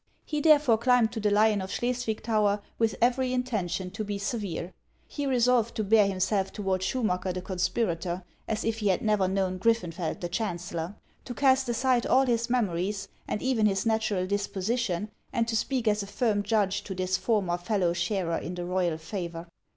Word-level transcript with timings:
He 0.25 0.41
therefore 0.41 0.79
climbed 0.79 1.11
to 1.11 1.19
the 1.19 1.29
Lion 1.29 1.61
of 1.61 1.69
Schleswig 1.69 2.23
tower 2.23 2.59
with 2.79 2.95
every 3.03 3.31
intention 3.33 3.91
to 3.91 4.03
be 4.03 4.17
severe; 4.17 4.73
he 5.07 5.27
resolved 5.27 5.75
to 5.75 5.83
bear 5.83 6.07
himself 6.07 6.51
toward 6.51 6.81
Schumacker 6.81 7.31
the 7.31 7.41
conspira 7.43 7.99
tor 8.01 8.23
as 8.47 8.63
if 8.65 8.79
he 8.79 8.87
had 8.87 9.03
never 9.03 9.27
known 9.27 9.59
Griffenfeld 9.59 10.21
the 10.21 10.27
chancellor,— 10.27 10.95
to 11.25 11.35
cast 11.35 11.69
aside 11.69 12.07
all 12.07 12.25
his 12.25 12.49
memories, 12.49 13.09
and 13.27 13.43
even 13.43 13.67
his 13.67 13.85
natural 13.85 14.25
disposition, 14.25 15.11
and 15.31 15.47
to 15.47 15.55
speak 15.55 15.87
as 15.87 16.01
a 16.01 16.07
firm 16.07 16.41
judge 16.41 16.81
to 16.85 16.95
this 16.95 17.15
former 17.15 17.59
fellow 17.59 17.93
sharer 17.93 18.39
in 18.39 18.55
the 18.55 18.65
royal 18.65 18.97
favor. 18.97 19.45